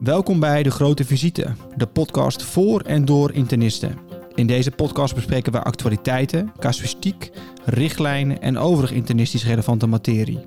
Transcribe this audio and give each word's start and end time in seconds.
Welkom 0.00 0.40
bij 0.40 0.62
De 0.62 0.70
Grote 0.70 1.04
Visite, 1.04 1.54
de 1.76 1.86
podcast 1.86 2.42
voor 2.42 2.80
en 2.80 3.04
door 3.04 3.32
internisten. 3.32 3.98
In 4.34 4.46
deze 4.46 4.70
podcast 4.70 5.14
bespreken 5.14 5.52
we 5.52 5.62
actualiteiten, 5.62 6.52
casuïstiek, 6.58 7.30
richtlijnen 7.64 8.40
en 8.40 8.58
overig 8.58 8.92
internistisch 8.92 9.44
relevante 9.44 9.86
materie. 9.86 10.44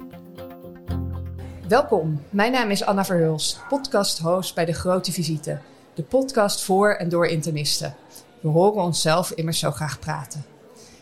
Welkom, 1.68 2.22
mijn 2.30 2.52
naam 2.52 2.70
is 2.70 2.84
Anna 2.84 3.06
Verhulst, 3.06 3.60
podcast-host 3.70 4.56
bij 4.56 4.66
De 4.66 4.74
Grote 4.74 5.12
Visite, 5.12 5.60
de 5.94 6.04
podcast 6.04 6.64
voor 6.64 6.94
en 6.94 7.10
door 7.10 7.28
internisten. 7.28 7.96
We 8.40 8.48
horen 8.48 8.84
onszelf 8.84 9.32
immers 9.32 9.60
zo 9.60 9.72
graag 9.72 10.00
praten. 10.00 10.46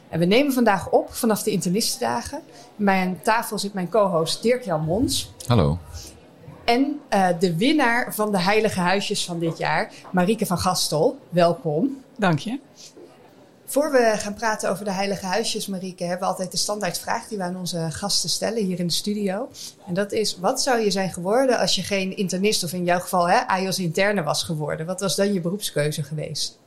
En 0.09 0.19
we 0.19 0.25
nemen 0.25 0.53
vandaag 0.53 0.89
op 0.89 1.13
vanaf 1.13 1.43
de 1.43 1.51
internistendagen. 1.51 2.41
Bij 2.75 3.05
een 3.05 3.21
tafel 3.21 3.59
zit 3.59 3.73
mijn 3.73 3.89
co-host 3.89 4.41
Dirk-Jan 4.41 4.83
Mons. 4.83 5.33
Hallo. 5.47 5.77
En 6.67 6.99
uh, 7.13 7.27
de 7.39 7.57
winnaar 7.57 8.13
van 8.15 8.31
de 8.31 8.39
Heilige 8.39 8.79
Huisjes 8.79 9.25
van 9.25 9.39
dit 9.39 9.57
jaar, 9.57 9.91
Marieke 10.11 10.45
van 10.45 10.57
Gastel. 10.57 11.19
Welkom. 11.29 12.03
Dank 12.17 12.39
je. 12.39 12.59
Voor 13.65 13.91
we 13.91 14.13
gaan 14.17 14.33
praten 14.33 14.69
over 14.69 14.85
de 14.85 14.91
Heilige 14.91 15.25
Huisjes, 15.25 15.67
Marieke, 15.67 16.03
hebben 16.03 16.19
we 16.19 16.25
altijd 16.33 16.51
de 16.51 16.57
standaardvraag 16.57 17.27
die 17.27 17.37
we 17.37 17.43
aan 17.43 17.57
onze 17.57 17.87
gasten 17.89 18.29
stellen 18.29 18.65
hier 18.65 18.79
in 18.79 18.87
de 18.87 18.93
studio. 18.93 19.49
En 19.87 19.93
dat 19.93 20.11
is: 20.11 20.37
wat 20.39 20.61
zou 20.61 20.79
je 20.79 20.91
zijn 20.91 21.13
geworden 21.13 21.59
als 21.59 21.75
je 21.75 21.83
geen 21.83 22.17
internist, 22.17 22.63
of 22.63 22.73
in 22.73 22.83
jouw 22.83 22.99
geval 22.99 23.29
hè, 23.29 23.37
AIOS 23.47 23.79
interne 23.79 24.23
was 24.23 24.43
geworden? 24.43 24.85
Wat 24.85 24.99
was 24.99 25.15
dan 25.15 25.33
je 25.33 25.41
beroepskeuze 25.41 26.03
geweest? 26.03 26.59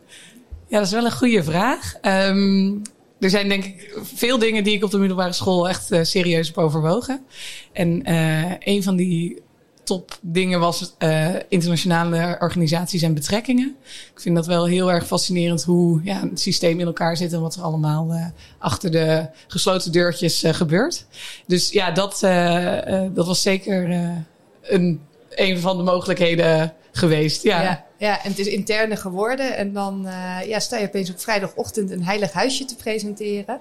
Ja, 0.66 0.77
dat 0.77 0.87
is 0.87 0.93
wel 0.93 1.05
een 1.05 1.12
goede 1.12 1.45
vraag. 1.45 1.95
Um, 2.02 2.82
er 3.19 3.30
zijn 3.30 3.48
denk 3.48 3.65
ik 3.65 3.98
veel 4.02 4.38
dingen 4.38 4.65
die 4.65 4.74
ik 4.74 4.85
op 4.85 4.91
de 4.91 4.98
middelbare 4.98 5.32
school 5.32 5.69
echt 5.69 5.93
uh, 5.93 6.02
serieus 6.02 6.46
heb 6.46 6.59
overwogen. 6.59 7.24
En 7.73 8.10
uh, 8.10 8.52
een 8.59 8.82
van 8.82 8.96
die 8.96 9.43
top 9.91 10.19
dingen 10.21 10.61
was 10.61 10.95
uh, 10.99 11.29
internationale 11.49 12.37
organisaties 12.41 13.02
en 13.02 13.15
betrekkingen. 13.15 13.77
Ik 14.15 14.21
vind 14.21 14.35
dat 14.35 14.47
wel 14.47 14.66
heel 14.66 14.93
erg 14.93 15.07
fascinerend 15.07 15.63
hoe 15.63 16.01
ja, 16.05 16.21
het 16.21 16.41
systeem 16.41 16.80
in 16.80 16.87
elkaar 16.87 17.16
zit 17.16 17.32
en 17.32 17.41
wat 17.41 17.55
er 17.55 17.63
allemaal 17.63 18.13
uh, 18.13 18.27
achter 18.59 18.91
de 18.91 19.29
gesloten 19.47 19.93
deurtjes 19.93 20.45
uh, 20.45 20.52
gebeurt. 20.52 21.07
Dus 21.47 21.71
ja, 21.71 21.91
dat, 21.91 22.19
dat 23.15 23.27
was 23.27 23.43
zeker 23.43 23.91
een, 24.63 25.01
een 25.30 25.59
van 25.59 25.77
de 25.77 25.82
mogelijkheden 25.82 26.73
geweest. 26.93 27.43
Ja. 27.43 27.63
ja. 27.63 27.85
Ja, 27.99 28.23
en 28.23 28.30
het 28.30 28.38
is 28.38 28.47
interne 28.47 28.97
geworden. 28.97 29.57
En 29.57 29.73
dan 29.73 30.07
ja, 30.47 30.59
sta 30.59 30.79
je 30.79 30.87
opeens 30.87 31.10
op 31.10 31.21
vrijdagochtend 31.21 31.91
een 31.91 32.04
heilig 32.04 32.32
huisje 32.32 32.65
te 32.65 32.75
presenteren. 32.75 33.60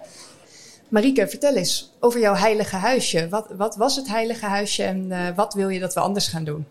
Marieke, 0.89 1.27
vertel 1.27 1.55
eens 1.55 1.91
over 1.99 2.19
jouw 2.19 2.35
heilige 2.35 2.75
huisje. 2.75 3.27
Wat, 3.29 3.47
wat 3.57 3.75
was 3.75 3.95
het 3.95 4.07
heilige 4.07 4.45
huisje 4.45 4.83
en 4.83 5.05
uh, 5.05 5.27
wat 5.35 5.53
wil 5.53 5.69
je 5.69 5.79
dat 5.79 5.93
we 5.93 5.99
anders 5.99 6.27
gaan 6.27 6.43
doen? 6.43 6.65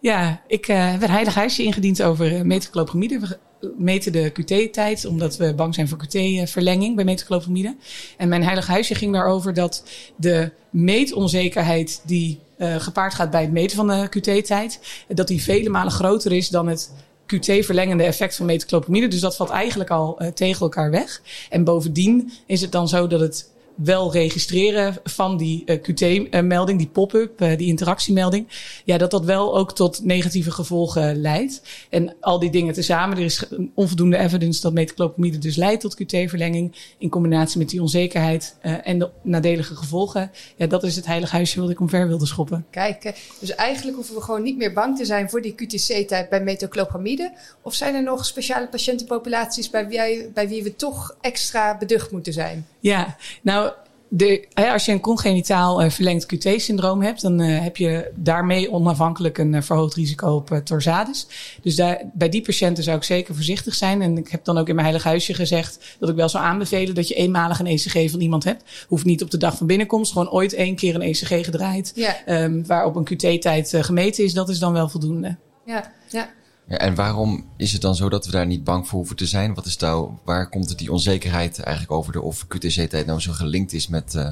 Ja, 0.00 0.40
ik 0.46 0.68
uh, 0.68 0.90
heb 0.90 1.02
een 1.02 1.10
heilig 1.10 1.34
huisje 1.34 1.62
ingediend 1.62 2.02
over 2.02 2.32
uh, 2.32 2.40
metaclopramide. 2.40 3.18
We 3.18 3.38
meten 3.76 4.12
de 4.12 4.32
QT-tijd, 4.32 5.04
omdat 5.04 5.36
we 5.36 5.54
bang 5.54 5.74
zijn 5.74 5.88
voor 5.88 5.98
QT-verlenging 5.98 6.96
bij 6.96 7.04
metaclopramide. 7.04 7.76
En 8.16 8.28
mijn 8.28 8.42
heilige 8.42 8.70
huisje 8.70 8.94
ging 8.94 9.12
daarover 9.12 9.54
dat 9.54 9.84
de 10.16 10.50
meetonzekerheid 10.70 12.02
die 12.04 12.40
gepaard 12.58 13.14
gaat 13.14 13.30
bij 13.30 13.42
het 13.42 13.52
meten 13.52 13.76
van 13.76 13.88
de 13.88 14.08
QT-tijd, 14.08 14.80
dat 15.08 15.28
die 15.28 15.42
vele 15.42 15.68
malen 15.68 15.92
groter 15.92 16.32
is 16.32 16.48
dan 16.48 16.68
het 16.68 16.92
QT-verlengende 17.26 18.02
effect 18.02 18.36
van 18.36 18.46
metaclopramide. 18.46 19.08
Dus 19.08 19.20
dat 19.20 19.36
valt 19.36 19.50
eigenlijk 19.50 19.90
al 19.90 20.20
tegen 20.34 20.60
elkaar 20.60 20.90
weg. 20.90 21.22
En 21.50 21.64
bovendien 21.64 22.32
is 22.46 22.60
het 22.60 22.72
dan 22.72 22.88
zo 22.88 23.06
dat 23.06 23.20
het 23.20 23.52
wel 23.74 24.12
registreren 24.12 24.96
van 25.04 25.36
die 25.36 25.62
uh, 25.66 25.76
QT-melding, 25.76 26.78
die 26.78 26.88
pop-up, 26.88 27.40
uh, 27.40 27.56
die 27.56 27.66
interactiemelding, 27.66 28.48
ja, 28.84 28.98
dat 28.98 29.10
dat 29.10 29.24
wel 29.24 29.56
ook 29.58 29.74
tot 29.74 30.04
negatieve 30.04 30.50
gevolgen 30.50 31.20
leidt. 31.20 31.62
En 31.90 32.14
al 32.20 32.38
die 32.38 32.50
dingen 32.50 32.74
tezamen, 32.74 33.16
er 33.16 33.24
is 33.24 33.44
onvoldoende 33.74 34.16
evidence 34.16 34.60
dat 34.60 34.72
metaclopramide 34.72 35.38
dus 35.38 35.56
leidt 35.56 35.80
tot 35.80 35.94
QT-verlenging 36.02 36.74
in 36.98 37.08
combinatie 37.08 37.58
met 37.58 37.68
die 37.68 37.80
onzekerheid 37.80 38.56
uh, 38.62 38.86
en 38.86 38.98
de 38.98 39.10
nadelige 39.22 39.76
gevolgen. 39.76 40.30
Ja, 40.56 40.66
dat 40.66 40.82
is 40.82 40.96
het 40.96 41.06
heilige 41.06 41.36
huisje 41.36 41.60
wat 41.60 41.70
ik 41.70 41.80
omver 41.80 42.08
wilde 42.08 42.26
schoppen. 42.26 42.66
Kijk, 42.70 43.14
dus 43.40 43.54
eigenlijk 43.54 43.96
hoeven 43.96 44.14
we 44.14 44.20
gewoon 44.20 44.42
niet 44.42 44.56
meer 44.56 44.72
bang 44.72 44.96
te 44.96 45.04
zijn 45.04 45.30
voor 45.30 45.42
die 45.42 45.54
QTC-tijd 45.54 46.28
bij 46.28 46.42
metaclopramide. 46.42 47.32
Of 47.62 47.74
zijn 47.74 47.94
er 47.94 48.02
nog 48.02 48.26
speciale 48.26 48.68
patiëntenpopulaties 48.68 49.70
bij 49.70 49.88
wie, 49.88 50.28
bij 50.34 50.48
wie 50.48 50.62
we 50.62 50.76
toch 50.76 51.16
extra 51.20 51.76
beducht 51.76 52.10
moeten 52.10 52.32
zijn? 52.32 52.66
Ja, 52.84 53.16
nou, 53.42 53.72
de, 54.08 54.46
als 54.54 54.84
je 54.84 54.92
een 54.92 55.00
congenitaal 55.00 55.82
uh, 55.82 55.90
verlengd 55.90 56.26
QT-syndroom 56.26 57.02
hebt, 57.02 57.22
dan 57.22 57.40
uh, 57.40 57.60
heb 57.62 57.76
je 57.76 58.12
daarmee 58.14 58.70
onafhankelijk 58.70 59.38
een 59.38 59.52
uh, 59.52 59.62
verhoogd 59.62 59.94
risico 59.94 60.34
op 60.34 60.60
torsades. 60.64 61.26
Dus 61.62 61.76
daar, 61.76 62.02
bij 62.12 62.28
die 62.28 62.42
patiënten 62.42 62.84
zou 62.84 62.96
ik 62.96 63.02
zeker 63.02 63.34
voorzichtig 63.34 63.74
zijn. 63.74 64.02
En 64.02 64.18
ik 64.18 64.28
heb 64.28 64.44
dan 64.44 64.58
ook 64.58 64.68
in 64.68 64.74
mijn 64.74 64.86
heilig 64.86 65.06
huisje 65.06 65.34
gezegd 65.34 65.96
dat 65.98 66.08
ik 66.08 66.16
wel 66.16 66.28
zou 66.28 66.44
aanbevelen 66.44 66.94
dat 66.94 67.08
je 67.08 67.14
eenmalig 67.14 67.58
een 67.58 67.66
ECG 67.66 68.10
van 68.10 68.20
iemand 68.20 68.44
hebt. 68.44 68.86
Hoeft 68.88 69.04
niet 69.04 69.22
op 69.22 69.30
de 69.30 69.38
dag 69.38 69.56
van 69.56 69.66
binnenkomst, 69.66 70.12
gewoon 70.12 70.30
ooit 70.30 70.52
één 70.52 70.76
keer 70.76 70.94
een 70.94 71.02
ECG 71.02 71.44
gedraaid. 71.44 71.92
Ja. 71.94 72.42
Um, 72.42 72.66
waarop 72.66 72.96
een 72.96 73.04
QT-tijd 73.14 73.74
gemeten 73.76 74.24
is, 74.24 74.32
dat 74.32 74.48
is 74.48 74.58
dan 74.58 74.72
wel 74.72 74.88
voldoende. 74.88 75.36
Ja, 75.64 75.92
ja. 76.08 76.28
En 76.66 76.94
waarom 76.94 77.44
is 77.56 77.72
het 77.72 77.80
dan 77.80 77.94
zo 77.94 78.08
dat 78.08 78.26
we 78.26 78.32
daar 78.32 78.46
niet 78.46 78.64
bang 78.64 78.88
voor 78.88 78.98
hoeven 78.98 79.16
te 79.16 79.26
zijn? 79.26 79.54
Wat 79.54 79.66
is 79.66 79.76
nou, 79.76 80.10
waar 80.24 80.48
komt 80.48 80.68
het 80.68 80.78
die 80.78 80.92
onzekerheid 80.92 81.58
eigenlijk 81.58 81.96
over 81.96 82.12
de 82.12 82.22
of 82.22 82.46
QTC-tijd 82.46 83.06
nou 83.06 83.20
zo 83.20 83.32
gelinkt 83.32 83.72
is 83.72 83.88
met, 83.88 84.14
uh, 84.14 84.30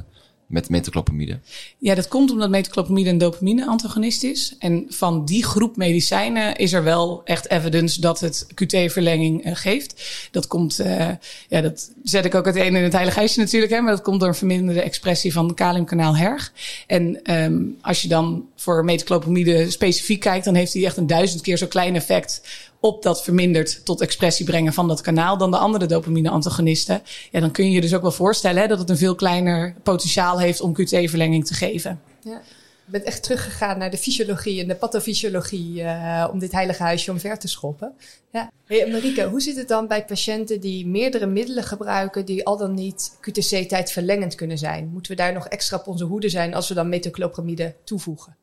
met 0.52 0.68
metaclopramide? 0.68 1.38
Ja, 1.78 1.94
dat 1.94 2.08
komt 2.08 2.30
omdat 2.30 2.50
metaclopramide 2.50 3.10
een 3.10 3.18
dopamine-antagonist 3.18 4.22
is. 4.22 4.56
En 4.58 4.84
van 4.88 5.24
die 5.24 5.44
groep 5.44 5.76
medicijnen 5.76 6.56
is 6.56 6.72
er 6.72 6.84
wel 6.84 7.20
echt 7.24 7.50
evidence 7.50 8.00
dat 8.00 8.20
het 8.20 8.46
QT-verlenging 8.54 9.46
uh, 9.46 9.52
geeft. 9.54 10.02
Dat 10.30 10.46
komt, 10.46 10.80
uh, 10.80 11.08
ja, 11.48 11.60
dat 11.60 11.92
zet 12.02 12.24
ik 12.24 12.34
ook 12.34 12.46
het 12.46 12.56
ene 12.56 12.78
in 12.78 12.84
het 12.84 12.92
heilige 12.92 13.18
huisje 13.18 13.38
natuurlijk, 13.38 13.72
hè, 13.72 13.80
maar 13.80 13.92
dat 13.92 14.02
komt 14.02 14.20
door 14.20 14.28
een 14.28 14.34
verminderde 14.34 14.82
expressie 14.82 15.32
van 15.32 15.54
kaliumkanaal 15.54 16.16
herg. 16.16 16.52
En 16.86 17.34
um, 17.42 17.78
als 17.80 18.02
je 18.02 18.08
dan 18.08 18.46
voor 18.56 18.84
metaclopramide 18.84 19.70
specifiek 19.70 20.20
kijkt, 20.20 20.44
dan 20.44 20.54
heeft 20.54 20.72
hij 20.72 20.84
echt 20.84 20.96
een 20.96 21.06
duizend 21.06 21.42
keer 21.42 21.56
zo 21.56 21.66
klein 21.66 21.94
effect 21.94 22.40
op 22.82 23.02
dat 23.02 23.22
verminderd 23.22 23.84
tot 23.84 24.00
expressie 24.00 24.44
brengen 24.44 24.72
van 24.72 24.88
dat 24.88 25.00
kanaal 25.00 25.38
dan 25.38 25.50
de 25.50 25.56
andere 25.56 25.86
dopamine-antagonisten. 25.86 27.02
Ja, 27.30 27.40
dan 27.40 27.50
kun 27.50 27.64
je 27.64 27.70
je 27.70 27.80
dus 27.80 27.94
ook 27.94 28.02
wel 28.02 28.12
voorstellen 28.12 28.62
hè, 28.62 28.68
dat 28.68 28.78
het 28.78 28.90
een 28.90 28.96
veel 28.96 29.14
kleiner 29.14 29.74
potentiaal 29.82 30.40
heeft 30.40 30.60
om 30.60 30.72
QT-verlenging 30.72 31.46
te 31.46 31.54
geven. 31.54 32.00
Ja. 32.20 32.42
Je 32.84 32.90
bent 32.90 33.04
echt 33.04 33.22
teruggegaan 33.22 33.78
naar 33.78 33.90
de 33.90 33.98
fysiologie 33.98 34.60
en 34.60 34.68
de 34.68 34.74
pathofysiologie 34.74 35.82
uh, 35.82 36.28
om 36.32 36.38
dit 36.38 36.52
heilige 36.52 36.82
huisje 36.82 37.10
omver 37.10 37.38
te 37.38 37.48
schoppen. 37.48 37.92
Ja. 38.32 38.50
Hey, 38.66 38.90
Marieke, 38.90 39.24
hoe 39.24 39.40
zit 39.40 39.56
het 39.56 39.68
dan 39.68 39.86
bij 39.86 40.04
patiënten 40.04 40.60
die 40.60 40.86
meerdere 40.86 41.26
middelen 41.26 41.64
gebruiken 41.64 42.24
die 42.24 42.46
al 42.46 42.56
dan 42.56 42.74
niet 42.74 43.18
QTC-tijd 43.20 43.92
verlengend 43.92 44.34
kunnen 44.34 44.58
zijn? 44.58 44.90
Moeten 44.92 45.12
we 45.12 45.18
daar 45.18 45.32
nog 45.32 45.46
extra 45.46 45.76
op 45.76 45.86
onze 45.86 46.04
hoede 46.04 46.28
zijn 46.28 46.54
als 46.54 46.68
we 46.68 46.74
dan 46.74 46.88
metoclopramide 46.88 47.74
toevoegen? 47.84 48.36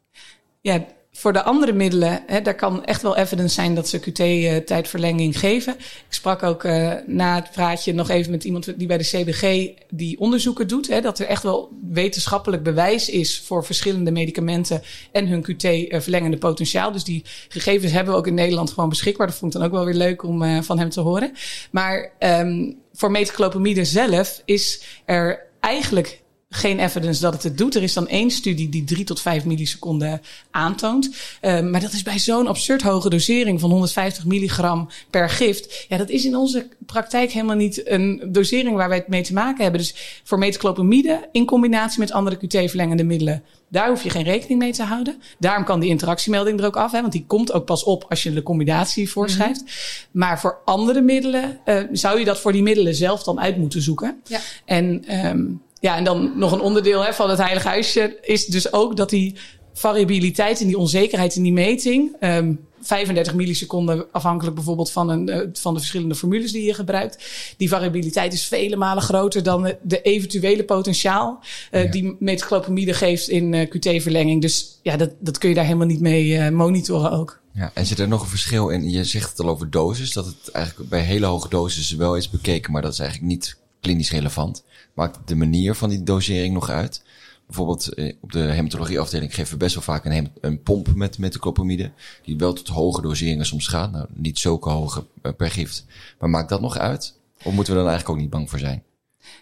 Ja, 0.61 0.85
voor 1.11 1.33
de 1.33 1.43
andere 1.43 1.73
middelen, 1.73 2.23
hè, 2.27 2.41
daar 2.41 2.55
kan 2.55 2.85
echt 2.85 3.01
wel 3.01 3.17
evidence 3.17 3.53
zijn 3.53 3.75
dat 3.75 3.87
ze 3.87 3.99
QT-tijdverlenging 3.99 5.39
geven. 5.39 5.75
Ik 5.77 6.05
sprak 6.09 6.43
ook 6.43 6.63
uh, 6.63 6.93
na 7.05 7.35
het 7.35 7.51
praatje 7.51 7.93
nog 7.93 8.09
even 8.09 8.31
met 8.31 8.43
iemand 8.43 8.79
die 8.79 8.87
bij 8.87 8.97
de 8.97 9.03
CBG 9.03 9.69
die 9.89 10.19
onderzoeken 10.19 10.67
doet. 10.67 10.87
Hè, 10.87 11.01
dat 11.01 11.19
er 11.19 11.25
echt 11.25 11.43
wel 11.43 11.69
wetenschappelijk 11.91 12.63
bewijs 12.63 13.09
is 13.09 13.39
voor 13.45 13.65
verschillende 13.65 14.11
medicamenten 14.11 14.81
en 15.11 15.27
hun 15.27 15.41
QT-verlengende 15.41 16.37
potentiaal. 16.37 16.91
Dus 16.91 17.03
die 17.03 17.23
gegevens 17.47 17.91
hebben 17.91 18.13
we 18.13 18.19
ook 18.19 18.27
in 18.27 18.33
Nederland 18.33 18.71
gewoon 18.71 18.89
beschikbaar. 18.89 19.27
Dat 19.27 19.35
vond 19.35 19.53
ik 19.53 19.59
dan 19.59 19.67
ook 19.67 19.75
wel 19.75 19.85
weer 19.85 19.93
leuk 19.93 20.23
om 20.23 20.63
van 20.63 20.79
hem 20.79 20.89
te 20.89 21.01
horen. 21.01 21.31
Maar 21.71 22.11
um, 22.19 22.77
voor 22.93 23.11
metaclopramide 23.11 23.85
zelf 23.85 24.41
is 24.45 24.83
er 25.05 25.47
eigenlijk 25.59 26.21
geen 26.49 26.79
evidence 26.79 27.21
dat 27.21 27.33
het 27.33 27.43
het 27.43 27.57
doet. 27.57 27.75
Er 27.75 27.83
is 27.83 27.93
dan 27.93 28.07
één 28.07 28.31
studie 28.31 28.69
die 28.69 28.83
3 28.83 29.03
tot 29.03 29.21
5 29.21 29.45
milliseconden 29.45 30.21
aantoont. 30.51 31.09
Uh, 31.41 31.59
maar 31.61 31.81
dat 31.81 31.93
is 31.93 32.03
bij 32.03 32.19
zo'n 32.19 32.47
absurd 32.47 32.81
hoge 32.81 33.09
dosering 33.09 33.59
van 33.59 33.69
150 33.69 34.25
milligram 34.25 34.89
per 35.09 35.29
gift. 35.29 35.85
Ja, 35.89 35.97
dat 35.97 36.09
is 36.09 36.25
in 36.25 36.35
onze 36.35 36.67
praktijk 36.85 37.31
helemaal 37.31 37.55
niet 37.55 37.89
een 37.89 38.29
dosering 38.31 38.75
waar 38.75 38.89
wij 38.89 38.97
het 38.97 39.07
mee 39.07 39.23
te 39.23 39.33
maken 39.33 39.63
hebben. 39.63 39.81
Dus 39.81 40.21
voor 40.23 40.37
metaclopramide 40.37 41.27
in 41.31 41.45
combinatie 41.45 41.99
met 41.99 42.11
andere 42.11 42.37
QT-verlengende 42.37 43.03
middelen. 43.03 43.43
Daar 43.67 43.89
hoef 43.89 44.03
je 44.03 44.09
geen 44.09 44.23
rekening 44.23 44.59
mee 44.59 44.73
te 44.73 44.83
houden. 44.83 45.21
Daarom 45.39 45.63
kan 45.63 45.79
die 45.79 45.89
interactiemelding 45.89 46.59
er 46.59 46.65
ook 46.65 46.77
af, 46.77 46.91
hè, 46.91 47.01
want 47.01 47.13
die 47.13 47.25
komt 47.27 47.51
ook 47.51 47.65
pas 47.65 47.83
op 47.83 48.05
als 48.09 48.23
je 48.23 48.33
de 48.33 48.43
combinatie 48.43 49.09
voorschrijft. 49.09 49.61
Mm 49.61 49.67
-hmm. 49.67 50.19
Maar 50.19 50.39
voor 50.39 50.57
andere 50.65 51.01
middelen 51.01 51.59
uh, 51.65 51.81
zou 51.91 52.19
je 52.19 52.25
dat 52.25 52.39
voor 52.39 52.51
die 52.51 52.63
middelen 52.63 52.95
zelf 52.95 53.23
dan 53.23 53.39
uit 53.39 53.57
moeten 53.57 53.81
zoeken. 53.81 54.21
Ja. 54.27 54.39
En 54.65 55.15
um, 55.27 55.61
ja, 55.79 55.97
en 55.97 56.03
dan 56.03 56.31
nog 56.35 56.51
een 56.51 56.61
onderdeel 56.61 57.05
hè, 57.05 57.13
van 57.13 57.29
het 57.29 57.39
Heilige 57.39 57.67
Huisje 57.67 58.17
is 58.21 58.45
dus 58.45 58.73
ook 58.73 58.95
dat 58.95 59.09
die 59.09 59.35
variabiliteit 59.73 60.61
en 60.61 60.67
die 60.67 60.77
onzekerheid 60.77 61.35
in 61.35 61.43
die 61.43 61.53
meting. 61.53 62.15
Um, 62.19 62.67
35 62.81 63.33
milliseconden, 63.33 64.05
afhankelijk 64.11 64.55
bijvoorbeeld 64.55 64.91
van, 64.91 65.09
een, 65.09 65.29
uh, 65.29 65.39
van 65.53 65.73
de 65.73 65.79
verschillende 65.79 66.15
formules 66.15 66.51
die 66.51 66.63
je 66.63 66.73
gebruikt. 66.73 67.23
Die 67.57 67.69
variabiliteit 67.69 68.33
is 68.33 68.47
vele 68.47 68.75
malen 68.75 69.03
groter 69.03 69.43
dan 69.43 69.73
de 69.81 70.01
eventuele 70.01 70.63
potentiaal 70.63 71.39
uh, 71.71 71.83
ja. 71.83 71.91
die 71.91 72.15
metaclopramide 72.19 72.93
geeft 72.93 73.27
in 73.27 73.53
uh, 73.53 73.69
QT-verlenging. 73.69 74.41
Dus 74.41 74.79
ja, 74.83 74.97
dat, 74.97 75.09
dat 75.19 75.37
kun 75.37 75.49
je 75.49 75.55
daar 75.55 75.65
helemaal 75.65 75.87
niet 75.87 76.01
mee 76.01 76.51
monitoren 76.51 77.11
ook. 77.11 77.39
Ja, 77.53 77.71
en 77.73 77.85
zit 77.85 77.99
er 77.99 78.07
nog 78.07 78.21
een 78.21 78.27
verschil 78.27 78.69
in? 78.69 78.89
Je 78.89 79.03
zegt 79.03 79.29
het 79.29 79.39
al 79.39 79.49
over 79.49 79.69
dosis, 79.69 80.13
dat 80.13 80.25
het 80.25 80.51
eigenlijk 80.51 80.89
bij 80.89 81.01
hele 81.01 81.25
hoge 81.25 81.49
doses 81.49 81.91
wel 81.91 82.15
is 82.15 82.29
bekeken, 82.29 82.71
maar 82.71 82.81
dat 82.81 82.93
is 82.93 82.99
eigenlijk 82.99 83.31
niet 83.31 83.57
klinisch 83.79 84.11
relevant. 84.11 84.63
Maakt 84.93 85.27
de 85.27 85.35
manier 85.35 85.75
van 85.75 85.89
die 85.89 86.03
dosering 86.03 86.53
nog 86.53 86.69
uit? 86.69 87.03
Bijvoorbeeld 87.45 87.93
eh, 87.93 88.13
op 88.19 88.31
de 88.31 88.39
hematologieafdeling 88.39 89.35
geven 89.35 89.51
we 89.51 89.57
best 89.57 89.73
wel 89.73 89.83
vaak 89.83 90.05
een, 90.05 90.31
een 90.41 90.61
pomp 90.61 90.95
met 90.95 91.17
metoclopramide, 91.17 91.91
die 92.23 92.37
wel 92.37 92.53
tot 92.53 92.67
hoge 92.67 93.01
doseringen 93.01 93.45
soms 93.45 93.67
gaat. 93.67 93.91
Nou, 93.91 94.07
niet 94.13 94.39
zulke 94.39 94.69
hoge 94.69 95.05
eh, 95.21 95.31
per 95.37 95.51
gift. 95.51 95.85
Maar 96.19 96.29
maakt 96.29 96.49
dat 96.49 96.61
nog 96.61 96.77
uit? 96.77 97.17
Of 97.43 97.53
moeten 97.53 97.73
we 97.73 97.79
dan 97.79 97.89
eigenlijk 97.89 98.09
ook 98.09 98.23
niet 98.23 98.33
bang 98.33 98.49
voor 98.49 98.59
zijn? 98.59 98.83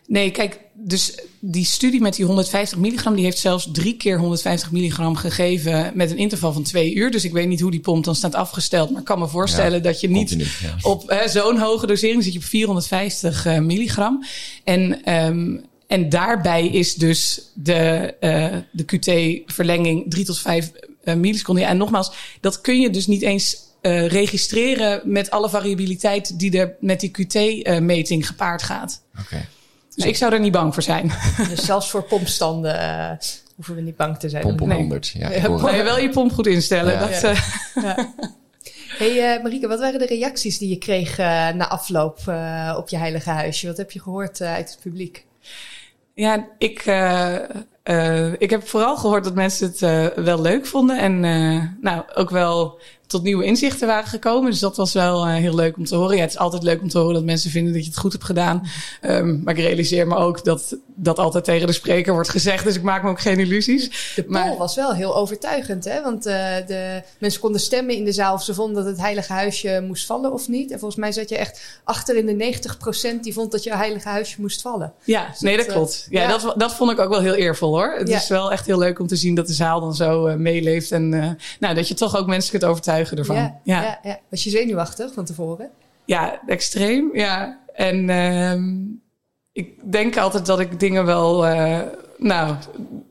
Nee, 0.08 0.32
kijk, 0.32 0.60
dus 0.74 1.20
die 1.40 1.66
studie 1.66 2.02
met 2.02 2.16
die 2.16 2.26
150 2.26 2.78
milligram, 2.78 3.16
die 3.16 3.24
heeft 3.24 3.38
zelfs 3.38 3.70
drie 3.72 3.98
keer 3.98 4.18
150 4.18 4.72
milligram 4.72 5.16
gegeven 5.16 5.92
met 5.96 6.12
een 6.12 6.18
interval 6.18 6.54
van 6.54 6.64
twee 6.64 6.94
uur. 6.94 7.12
Dus 7.12 7.26
ik 7.26 7.32
weet 7.32 7.48
niet 7.48 7.60
hoe 7.60 7.72
die 7.72 7.80
pomp 7.80 8.04
dan 8.04 8.16
staat 8.16 8.36
afgesteld, 8.36 8.90
maar 8.90 9.00
ik 9.00 9.06
kan 9.06 9.20
me 9.20 9.28
voorstellen 9.28 9.78
Ja, 9.78 9.84
dat 9.84 10.00
je 10.00 10.10
niet 10.10 10.30
continu, 10.30 10.50
ja. 10.62 10.76
op 10.82 11.10
hè, 11.10 11.30
zo'n 11.30 11.58
hoge 11.58 11.88
dosering 11.88 12.24
zit 12.24 12.34
je 12.34 12.40
op 12.40 12.46
450 12.46 13.46
eh, 13.46 13.60
milligram. 13.60 14.24
En, 14.64 15.04
ehm, 15.04 15.58
en 15.88 16.10
daarbij 16.10 16.68
is 16.68 16.96
dus 16.96 17.42
de, 17.54 17.76
eh, 18.20 18.56
de 18.72 18.84
QT-verlenging 18.84 20.06
3 20.12 20.26
tot 20.26 20.40
5 20.40 20.72
eh, 21.04 21.16
milliseconden. 21.16 21.64
Ja, 21.64 21.70
en 21.70 21.78
nogmaals, 21.78 22.12
dat 22.42 22.62
kun 22.62 22.80
je 22.80 22.90
dus 22.90 23.08
niet 23.08 23.22
eens 23.22 23.66
registreren 24.08 25.02
met 25.06 25.30
alle 25.32 25.50
variabiliteit 25.50 26.40
die 26.40 26.60
er 26.60 26.76
met 26.80 27.00
die 27.00 27.12
QT-meting 27.12 28.28
gepaard 28.28 28.64
gaat. 28.64 29.02
Oké. 29.20 29.48
Dus 29.98 30.06
ik 30.06 30.16
zou 30.16 30.34
er 30.34 30.40
niet 30.40 30.52
bang 30.52 30.74
voor 30.74 30.84
zijn. 30.84 31.12
Dus 31.50 31.66
zelfs 31.66 31.90
voor 31.90 32.04
pompstanden 32.04 32.80
eh, 32.80 33.12
hoeven 33.56 33.76
we 33.76 33.82
niet 33.82 33.96
bang 33.96 34.18
te 34.20 34.30
zijn. 34.30 34.42
Pomp 34.44 34.62
op 34.62 34.68
Nee. 34.68 34.78
100. 34.78 35.08
Ja, 35.08 35.30
Ja, 35.32 35.72
je 35.76 35.84
wel 35.84 36.00
je 36.00 36.10
pomp 36.10 36.32
goed 36.32 36.48
instellen. 36.48 36.94
Ja. 36.94 37.00
Dat, 37.00 37.22
Ja. 37.22 37.98
eh, 37.98 38.06
Hey 38.98 39.36
uh, 39.38 39.44
Marieke, 39.44 39.68
wat 39.68 39.80
waren 39.80 40.00
de 40.00 40.06
reacties 40.06 40.58
die 40.58 40.70
je 40.70 40.78
kreeg 40.78 41.20
uh, 41.20 41.26
na 41.50 41.68
afloop 41.70 42.20
uh, 42.30 42.76
op 42.78 42.90
je 42.90 42.98
heilige 42.98 43.30
huisje? 43.30 43.68
Wat 43.68 43.78
heb 43.78 43.92
je 43.92 44.00
gehoord 44.00 44.40
uh, 44.40 44.54
uit 44.54 44.70
het 44.70 44.80
publiek? 44.82 45.26
Ja, 46.14 46.48
ik, 46.58 46.86
uh, 46.86 47.36
ik 48.38 48.50
heb 48.50 48.68
vooral 48.68 48.98
gehoord 48.98 49.24
dat 49.24 49.36
mensen 49.36 49.68
het 49.68 49.82
uh, 49.82 50.24
wel 50.26 50.42
leuk 50.42 50.66
vonden. 50.66 50.98
En 51.00 51.20
nou, 51.82 52.04
ook 52.16 52.30
wel 52.30 52.80
tot 53.08 53.24
nieuwe 53.24 53.44
inzichten 53.44 53.88
waren 53.88 54.10
gekomen. 54.10 54.52
Dus 54.52 54.60
dat 54.60 54.78
was 54.78 54.94
wel 54.94 55.28
uh, 55.28 55.34
heel 55.36 55.56
leuk 55.56 55.78
om 55.78 55.86
te 55.86 55.96
horen. 55.96 56.16
Ja, 56.16 56.22
het 56.22 56.32
is 56.32 56.38
altijd 56.38 56.64
leuk 56.64 56.82
om 56.82 56.90
te 56.90 56.98
horen 56.98 57.14
dat 57.14 57.24
mensen 57.24 57.52
vinden 57.52 57.74
dat 57.74 57.84
je 57.84 57.90
het 57.90 58.00
goed 58.00 58.12
hebt 58.12 58.24
gedaan. 58.24 58.68
Um, 59.02 59.42
maar 59.44 59.58
ik 59.58 59.64
realiseer 59.64 60.08
me 60.08 60.16
ook 60.16 60.44
dat 60.44 60.78
dat 60.96 61.20
altijd 61.20 61.44
tegen 61.44 61.68
de 61.68 61.74
spreker 61.74 62.14
wordt 62.14 62.30
gezegd. 62.30 62.64
Dus 62.64 62.76
ik 62.76 62.82
maak 62.82 63.04
me 63.04 63.10
ook 63.10 63.20
geen 63.20 63.40
illusies. 63.40 64.14
De 64.16 64.24
poll 64.24 64.32
maar, 64.34 64.58
was 64.58 64.76
wel 64.76 64.94
heel 64.94 65.16
overtuigend, 65.16 65.86
hè? 65.86 66.02
Want 66.02 66.28
uh, 66.28 66.34
de 66.68 67.02
mensen 67.20 67.42
konden 67.42 67.62
stemmen 67.62 67.96
in 67.96 68.06
de 68.06 68.12
zaal 68.12 68.34
of 68.34 68.44
ze 68.44 68.54
vonden 68.54 68.76
dat 68.76 68.86
het 68.86 69.02
heilige 69.02 69.34
huisje 69.34 69.84
moest 69.88 70.06
vallen 70.06 70.34
of 70.34 70.48
niet. 70.48 70.72
En 70.72 70.80
volgens 70.80 71.02
mij 71.02 71.12
zat 71.12 71.30
je 71.30 71.38
echt 71.38 71.80
achter 71.84 72.16
in 72.16 72.26
de 72.26 72.60
90% 73.18 73.20
die 73.22 73.34
vond 73.34 73.52
dat 73.52 73.64
je 73.64 73.76
heilige 73.76 74.10
huisje 74.10 74.42
moest 74.42 74.62
vallen. 74.62 74.94
Ja, 75.04 75.28
dus 75.32 75.40
nee, 75.40 75.58
dat, 75.58 75.66
dat 75.66 75.76
klopt. 75.76 76.08
Ja, 76.10 76.22
ja, 76.22 76.38
Dat, 76.38 76.54
dat 76.60 76.74
vond 76.74 76.92
ik 76.92 77.00
ook 77.00 77.10
wel 77.10 77.22
heel 77.22 77.34
eervol 77.34 77.70
hoor. 77.70 77.96
Het 77.98 78.08
Ja. 78.08 78.18
is 78.18 78.28
wel 78.28 78.52
echt 78.52 78.66
heel 78.66 78.78
leuk 78.78 79.00
om 79.00 79.08
te 79.08 79.16
zien 79.16 79.36
dat 79.36 79.48
de 79.48 79.54
zaal 79.54 79.80
dan 79.80 79.96
zo 79.96 80.28
uh, 80.28 80.36
meeleeft. 80.36 80.92
En 80.92 81.10
nou, 81.60 81.76
dat 81.76 81.88
je 81.88 81.94
toch 81.94 82.18
ook 82.18 82.28
mensen 82.28 82.52
kunt 82.52 82.64
overtuigen 82.64 82.97
ervan. 83.06 83.36
Ja, 83.36 83.60
ja. 83.64 83.82
Ja, 83.82 84.00
ja. 84.04 84.20
Was 84.30 84.44
je 84.44 84.50
zenuwachtig 84.50 85.14
van 85.14 85.26
tevoren? 85.26 85.70
Ja, 86.06 86.42
extreem. 86.48 87.10
Ja. 87.14 87.60
En 87.74 88.10
uh, 88.10 88.54
ik 89.52 89.92
denk 89.92 90.18
altijd 90.18 90.46
dat 90.46 90.60
ik 90.60 90.80
dingen 90.80 91.06
wel. 91.06 91.48
Uh, 91.48 91.80
nou, 92.18 92.56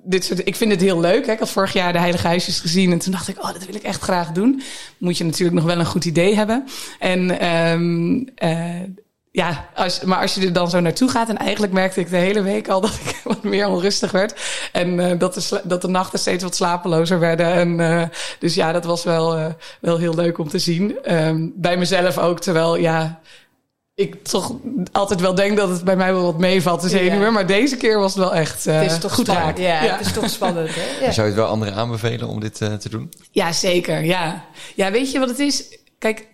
dit 0.03 0.25
soort, 0.25 0.47
ik 0.47 0.57
vind 0.57 0.71
het 0.71 0.81
heel 0.81 1.01
leuk. 1.01 1.27
Hè. 1.27 1.33
Ik 1.33 1.39
had 1.39 1.51
vorig 1.51 1.73
jaar 1.73 1.93
de 1.93 1.99
Heilige 1.99 2.27
Huisjes 2.27 2.61
gezien 2.61 2.93
en 2.93 2.99
toen 2.99 3.13
dacht 3.13 3.29
ik, 3.29 3.39
oh, 3.39 3.53
dat 3.53 3.65
wil 3.65 3.75
ik 3.75 3.83
echt 3.83 4.03
graag 4.03 4.33
doen. 4.33 4.63
Moet 4.99 5.19
je 5.19 5.25
natuurlijk 5.25 5.57
nog 5.57 5.67
wel 5.67 5.79
een 5.79 5.87
goed 5.87 6.05
idee 6.05 6.35
hebben. 6.35 6.65
En 6.99 7.47
um, 7.49 8.29
uh, 8.43 8.83
ja, 9.37 9.69
als, 9.75 10.01
maar 10.01 10.21
als 10.21 10.35
je 10.35 10.41
er 10.41 10.53
dan 10.53 10.71
zo 10.71 10.81
naartoe 10.81 11.09
gaat... 11.09 11.29
en 11.29 11.37
eigenlijk 11.37 11.73
merkte 11.73 12.01
ik 12.01 12.11
de 12.11 12.17
hele 12.17 12.43
week 12.43 12.69
al 12.69 12.81
dat 12.87 12.95
ik 13.05 13.21
wat 13.25 13.43
meer 13.43 13.69
onrustig 13.69 14.11
werd. 14.11 14.35
En 14.73 14.99
uh, 14.99 15.19
dat, 15.19 15.35
de, 15.35 15.61
dat 15.65 15.83
de 15.83 15.89
nachten 15.89 16.19
steeds 16.19 16.43
wat 16.43 16.55
slapelozer 16.55 17.19
werden. 17.19 17.53
En, 17.53 17.79
uh, 17.79 18.03
dus 18.39 18.55
ja, 18.55 18.73
dat 18.73 18.85
was 18.85 19.05
wel, 19.05 19.39
uh, 19.39 19.47
wel 19.81 19.99
heel 19.99 20.15
leuk 20.15 20.39
om 20.39 20.49
te 20.49 20.59
zien. 20.59 21.15
Um, 21.15 21.53
bij 21.55 21.77
mezelf 21.77 22.19
ook, 22.19 22.41
terwijl 22.41 22.77
ja... 22.77 23.21
Ik 23.95 24.25
toch 24.25 24.55
altijd 24.93 25.21
wel 25.21 25.35
denk 25.35 25.57
dat 25.57 25.69
het 25.69 25.85
bij 25.85 25.97
mij 25.97 26.13
wel 26.13 26.23
wat 26.23 26.39
meevalt, 26.39 26.81
de 26.81 26.89
zenuwen. 26.89 27.27
Ja. 27.27 27.31
Maar 27.31 27.47
deze 27.47 27.77
keer 27.77 27.99
was 27.99 28.15
het 28.15 28.23
wel 28.23 28.35
echt 28.35 28.65
het 28.65 28.91
is 28.91 28.99
toch 28.99 29.15
goed 29.15 29.29
raak. 29.29 29.59
Ja, 29.59 29.83
ja, 29.83 29.97
het 29.97 30.07
is 30.07 30.13
toch 30.13 30.31
spannend. 30.31 30.69
Hè? 30.75 30.83
Ja. 31.07 31.13
Zou 31.13 31.27
je 31.27 31.33
het 31.33 31.43
wel 31.43 31.51
anderen 31.51 31.75
aanbevelen 31.75 32.29
om 32.29 32.41
dit 32.41 32.55
te 32.55 32.89
doen? 32.91 33.13
Ja, 33.31 33.53
zeker. 33.53 34.05
Ja. 34.05 34.45
ja, 34.75 34.91
weet 34.91 35.13
je 35.13 35.19
wat 35.19 35.29
het 35.29 35.39
is? 35.39 35.79
Kijk, 35.99 36.27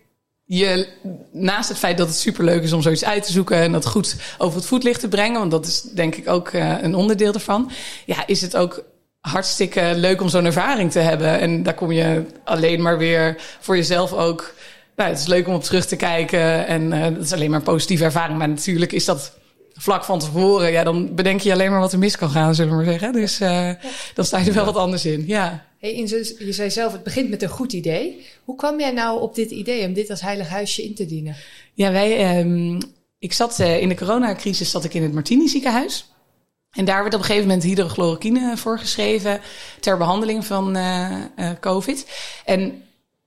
je, 0.59 0.89
naast 1.33 1.69
het 1.69 1.79
feit 1.79 1.99
dat 1.99 2.09
het 2.09 2.17
superleuk 2.17 2.63
is 2.63 2.73
om 2.73 2.83
zoiets 2.83 3.05
uit 3.05 3.27
te 3.27 3.33
zoeken 3.33 3.57
en 3.57 3.73
dat 3.73 3.87
goed 3.87 4.17
over 4.39 4.57
het 4.57 4.67
voetlicht 4.67 5.01
te 5.01 5.09
brengen, 5.09 5.39
want 5.39 5.51
dat 5.51 5.67
is 5.67 5.83
denk 5.83 6.15
ik 6.15 6.29
ook 6.29 6.53
uh, 6.53 6.83
een 6.83 6.95
onderdeel 6.95 7.33
ervan, 7.33 7.71
ja, 8.07 8.27
is 8.27 8.41
het 8.41 8.57
ook 8.57 8.85
hartstikke 9.21 9.93
leuk 9.97 10.21
om 10.21 10.29
zo'n 10.29 10.45
ervaring 10.45 10.91
te 10.91 10.99
hebben. 10.99 11.41
En 11.41 11.63
daar 11.63 11.75
kom 11.75 11.93
je 11.93 12.25
alleen 12.45 12.83
maar 12.83 12.99
weer 12.99 13.37
voor 13.61 13.77
jezelf 13.77 14.13
ook. 14.13 14.55
Nou, 14.97 15.11
het 15.11 15.19
is 15.19 15.27
leuk 15.27 15.49
om 15.49 15.55
op 15.55 15.63
terug 15.63 15.87
te 15.87 15.97
kijken 15.97 16.67
en 16.67 16.93
uh, 16.93 17.03
dat 17.03 17.25
is 17.25 17.33
alleen 17.33 17.51
maar 17.51 17.59
een 17.59 17.65
positieve 17.65 18.05
ervaring. 18.05 18.39
Maar 18.39 18.49
natuurlijk 18.49 18.93
is 18.93 19.05
dat 19.05 19.33
vlak 19.75 20.05
van 20.05 20.19
tevoren, 20.19 20.73
ja, 20.73 20.85
dan 20.85 21.15
bedenk 21.15 21.41
je 21.41 21.53
alleen 21.53 21.71
maar 21.71 21.81
wat 21.81 21.93
er 21.93 21.99
mis 21.99 22.17
kan 22.17 22.31
gaan, 22.31 22.55
zullen 22.55 22.71
we 22.71 22.77
maar 22.77 22.93
zeggen. 22.93 23.13
Dus 23.13 23.41
uh, 23.41 23.71
dan 24.15 24.25
sta 24.25 24.39
je 24.39 24.49
er 24.49 24.55
wel 24.55 24.65
wat 24.65 24.77
anders 24.77 25.05
in. 25.05 25.25
Ja. 25.27 25.67
Hey, 25.79 25.97
je 26.39 26.53
zei 26.53 26.71
zelf, 26.71 26.93
het 26.93 27.03
begint 27.03 27.31
met 27.31 27.43
een 27.43 27.49
goed 27.49 27.73
idee. 27.73 28.27
Hoe 28.45 28.57
kwam 28.57 28.81
jij 28.81 28.91
nou 28.91 29.21
op 29.21 29.35
dit 29.35 29.51
idee 29.51 29.87
om 29.87 29.93
dit 29.93 30.11
als 30.11 30.21
heilig 30.21 30.49
huisje 30.49 30.85
in 30.85 30.95
te 30.95 31.07
dienen? 31.07 31.37
Ja, 31.75 31.93
wij, 31.93 32.39
um, 32.41 32.79
ik 33.19 33.33
zat 33.33 33.61
uh, 33.61 33.81
in 33.81 33.89
de 33.89 33.95
coronacrisis 33.95 34.71
zat 34.71 34.85
ik 34.85 34.95
in 34.95 35.03
het 35.03 35.13
Martini 35.13 35.49
ziekenhuis. 35.49 36.13
En 36.71 36.85
daar 36.85 37.03
werd 37.03 37.15
op 37.15 37.21
een 37.21 37.27
gegeven 37.27 37.49
moment 37.49 37.65
hydrochloroquine 37.65 38.57
voorgeschreven 38.57 39.41
ter 39.81 39.97
behandeling 39.97 40.47
van 40.47 40.77
uh, 40.77 41.11
uh, 41.37 41.51
COVID. 41.61 42.07
En 42.45 42.83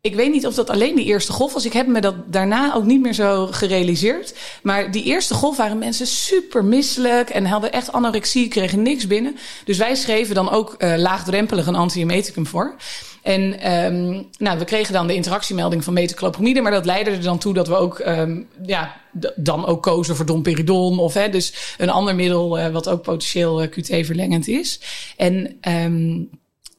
ik 0.06 0.16
weet 0.16 0.32
niet 0.32 0.46
of 0.46 0.54
dat 0.54 0.70
alleen 0.70 0.96
de 0.96 1.04
eerste 1.04 1.32
golf 1.32 1.54
was. 1.54 1.66
Ik 1.66 1.74
heb 1.74 1.88
me 1.88 2.02
dat 2.02 2.16
daarna 2.26 2.76
ook 2.76 2.84
niet 2.84 3.02
meer 3.02 3.14
zo 3.14 3.48
gerealiseerd. 3.52 4.34
Maar 4.64 4.92
die 4.92 5.04
eerste 5.04 5.34
golf 5.34 5.58
waren 5.58 5.78
mensen 5.78 6.08
super 6.08 6.66
misselijk 6.66 7.30
en 7.30 7.46
hadden 7.46 7.72
echt 7.72 7.92
anorexie, 7.92 8.48
kregen 8.48 8.82
niks 8.82 9.08
binnen. 9.08 9.38
Dus 9.64 9.78
wij 9.78 9.96
schreven 9.96 10.36
dan 10.36 10.50
ook 10.50 10.76
uh, 10.78 10.98
laagdrempelig 10.98 11.68
een 11.68 11.76
antiemeticum 11.76 12.48
voor. 12.48 12.76
En 13.22 13.74
um, 13.74 14.28
nou, 14.38 14.60
we 14.60 14.66
kregen 14.66 14.94
dan 14.94 15.08
de 15.08 15.16
interactiemelding 15.16 15.84
van 15.84 15.94
metoclopramide, 15.94 16.62
maar 16.62 16.72
dat 16.72 16.86
leidde 16.86 17.12
er 17.12 17.22
dan 17.22 17.38
toe 17.38 17.54
dat 17.54 17.68
we 17.68 17.76
ook 17.76 18.00
um, 18.00 18.48
ja, 18.66 18.96
dan 19.36 19.66
ook 19.66 19.84
kozen 19.84 20.16
voor 20.16 20.26
domperidon 20.26 21.00
of 21.00 21.14
hè, 21.14 21.30
dus 21.30 21.76
een 21.78 21.90
ander 21.90 22.16
middel 22.16 22.60
uh, 22.60 22.68
wat 22.68 22.90
ook 22.90 23.02
potentieel 23.02 23.64
uh, 23.64 23.68
QT-verlengend 23.70 24.48
is. 24.48 24.80
En 25.18 25.58
um, 25.62 26.30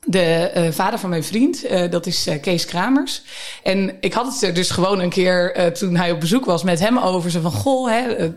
de 0.07 0.53
uh, 0.57 0.69
vader 0.71 0.99
van 0.99 1.11
mijn 1.11 1.25
vriend, 1.25 1.71
uh, 1.71 1.91
dat 1.91 2.07
is 2.07 2.27
uh, 2.27 2.35
Kees 2.41 2.65
Kramers. 2.65 3.23
En 3.63 3.97
ik 4.01 4.13
had 4.13 4.33
het 4.33 4.43
er 4.43 4.55
dus 4.55 4.71
gewoon 4.71 5.01
een 5.01 5.11
keer 5.11 5.73
toen 5.73 5.97
hij 5.97 6.13
op 6.13 6.21
bezoek 6.21 6.45
was 6.45 6.63
met 6.63 6.81
hem 6.81 6.99
over. 6.99 7.31
Zo 7.31 7.41
van, 7.41 7.53
goh, 7.53 7.91
hè, 7.91 8.31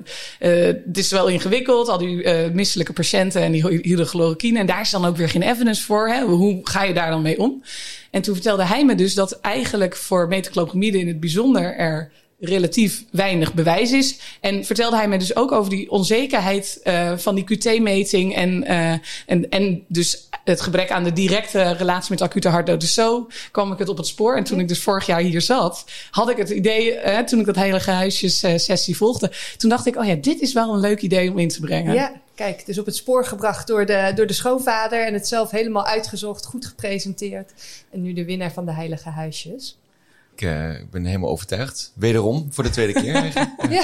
het 0.48 0.98
is 0.98 1.12
wel 1.12 1.28
ingewikkeld, 1.28 1.90
al 1.90 1.98
die 1.98 2.28
misselijke 2.54 2.94
patiënten 2.94 3.42
en 3.42 3.52
die 3.52 3.68
hydrochloroquine. 3.68 4.60
En 4.60 4.66
daar 4.66 4.82
is 4.82 4.90
dan 4.90 5.06
ook 5.06 5.18
weer 5.18 5.30
geen 5.30 5.42
evidence 5.42 5.84
voor. 5.84 6.08
Hè? 6.08 6.22
Hoe 6.24 6.60
ga 6.64 6.84
je 6.84 6.94
daar 6.94 7.10
dan 7.10 7.22
mee 7.22 7.40
om? 7.40 7.64
En 8.12 8.22
toen 8.22 8.34
vertelde 8.34 8.64
hij 8.64 8.86
me 8.86 8.96
dus 8.96 9.14
dat 9.14 9.40
eigenlijk 9.40 9.96
voor 9.96 10.28
metoclopramide 10.28 11.00
in 11.00 11.08
het 11.08 11.20
bijzonder 11.20 11.76
er 11.76 12.12
relatief 12.40 13.04
weinig 13.12 13.54
bewijs 13.54 13.92
is. 13.92 14.20
En 14.40 14.66
vertelde 14.66 14.96
hij 14.96 15.08
me 15.08 15.18
dus 15.18 15.36
ook 15.36 15.52
over 15.52 15.70
die 15.70 15.92
onzekerheid 15.92 16.80
uh, 16.84 17.18
van 17.18 17.36
die 17.36 17.44
QT-meting 17.44 18.36
en, 18.36 18.64
uh, 18.64 18.92
en, 19.26 19.50
en 19.50 19.84
dus 19.88 20.28
het 20.44 20.62
gebrek 20.62 20.92
aan 20.92 21.04
de 21.04 21.14
directe 21.14 21.72
relatie 21.72 22.12
met 22.12 22.22
acute 22.22 22.50
hartdood. 22.50 22.82
Dus 22.82 22.94
zo 22.94 23.28
kwam 23.52 23.72
ik 23.72 23.80
het 23.80 23.90
op 23.90 23.98
het 23.98 24.08
spoor. 24.08 24.38
En 24.38 24.44
toen 24.44 24.60
ik 24.60 24.68
dus 24.68 24.82
vorig 24.82 25.06
jaar 25.06 25.20
hier 25.20 25.42
zat, 25.42 25.86
had 26.12 26.30
ik 26.30 26.38
het 26.38 26.50
idee, 26.50 27.04
uh, 27.06 27.20
toen 27.20 27.40
ik 27.40 27.46
dat 27.46 27.56
heilige 27.56 27.92
huisjes 27.92 28.40
sessie 28.40 28.98
volgde, 28.98 29.32
toen 29.58 29.70
dacht 29.70 29.86
ik, 29.86 29.96
oh 29.96 30.06
ja, 30.06 30.16
dit 30.16 30.42
is 30.42 30.54
wel 30.54 30.74
een 30.74 30.80
leuk 30.80 31.02
idee 31.02 31.32
om 31.32 31.40
in 31.40 31.48
te 31.48 31.60
brengen. 31.60 31.94
Ja. 31.94 32.22
Kijk, 32.36 32.66
dus 32.66 32.80
op 32.80 32.86
het 32.86 32.96
spoor 32.96 33.26
gebracht 33.26 33.68
door 33.68 33.86
de, 33.86 34.12
door 34.16 34.28
de 34.28 34.34
schoonvader 34.34 35.06
en 35.06 35.14
het 35.14 35.28
zelf 35.28 35.52
helemaal 35.52 35.86
uitgezocht, 35.86 36.46
goed 36.46 36.66
gepresenteerd. 36.66 37.52
En 37.92 38.02
nu 38.02 38.14
de 38.14 38.26
winnaar 38.26 38.52
van 38.52 38.66
de 38.66 38.72
Heilige 38.72 39.10
Huisjes. 39.10 39.78
Ik 40.40 40.46
uh, 40.46 40.70
ben 40.92 41.06
helemaal 41.06 41.30
overtuigd. 41.30 41.92
Wederom, 41.96 42.48
voor 42.50 42.64
de 42.64 42.70
tweede 42.70 42.94
keer 42.94 43.14
ja. 43.70 43.84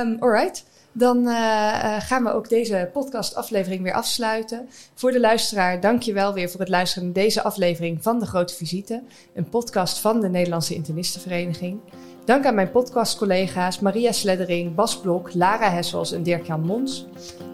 um, 0.00 0.16
alright. 0.20 0.64
Dan 0.92 1.18
uh, 1.18 1.24
uh, 1.24 2.00
gaan 2.00 2.24
we 2.24 2.32
ook 2.32 2.48
deze 2.48 2.90
podcastaflevering 2.92 3.82
weer 3.82 3.92
afsluiten. 3.92 4.68
Voor 4.94 5.12
de 5.12 5.20
luisteraar, 5.20 5.80
dank 5.80 6.02
je 6.02 6.12
wel 6.12 6.32
weer 6.32 6.50
voor 6.50 6.60
het 6.60 6.68
luisteren 6.68 7.04
naar 7.04 7.22
deze 7.22 7.42
aflevering 7.42 8.02
van 8.02 8.18
De 8.18 8.26
Grote 8.26 8.54
Visite. 8.54 9.02
Een 9.34 9.48
podcast 9.48 9.98
van 9.98 10.20
de 10.20 10.28
Nederlandse 10.28 10.74
Internistenvereniging. 10.74 11.80
Dank 12.24 12.46
aan 12.46 12.54
mijn 12.54 12.70
podcastcollega's 12.70 13.80
Maria 13.80 14.12
Sleddering, 14.12 14.74
Bas 14.74 15.00
Blok, 15.00 15.34
Lara 15.34 15.70
Hessels 15.70 16.12
en 16.12 16.22
Dirk-Jan 16.22 16.60
Mons. 16.60 17.06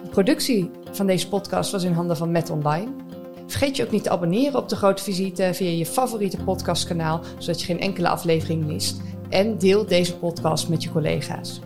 De 0.03 0.09
productie 0.11 0.71
van 0.93 1.07
deze 1.07 1.29
podcast 1.29 1.71
was 1.71 1.83
in 1.83 1.93
handen 1.93 2.17
van 2.17 2.31
Met 2.31 2.51
Online. 2.51 3.08
Vergeet 3.49 3.77
je 3.77 3.85
ook 3.85 3.91
niet 3.91 4.03
te 4.03 4.11
abonneren 4.11 4.61
op 4.61 4.69
de 4.69 4.77
Grote 4.77 5.03
Visite 5.03 5.51
via 5.55 5.71
je 5.71 5.87
favoriete 5.87 6.37
podcastkanaal, 6.37 7.21
zodat 7.39 7.61
je 7.61 7.67
geen 7.67 7.81
enkele 7.81 8.09
aflevering 8.09 8.67
mist. 8.67 9.01
En 9.29 9.59
deel 9.59 9.87
deze 9.87 10.17
podcast 10.17 10.69
met 10.69 10.83
je 10.83 10.91
collega's. 10.91 11.61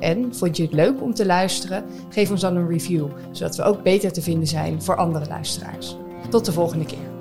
En 0.00 0.34
vond 0.34 0.56
je 0.56 0.62
het 0.62 0.72
leuk 0.72 1.02
om 1.02 1.14
te 1.14 1.26
luisteren? 1.26 1.84
Geef 2.08 2.30
ons 2.30 2.40
dan 2.40 2.56
een 2.56 2.68
review, 2.68 3.06
zodat 3.30 3.56
we 3.56 3.62
ook 3.62 3.82
beter 3.82 4.12
te 4.12 4.22
vinden 4.22 4.48
zijn 4.48 4.82
voor 4.82 4.96
andere 4.96 5.26
luisteraars. 5.26 5.96
Tot 6.30 6.44
de 6.44 6.52
volgende 6.52 6.84
keer. 6.84 7.13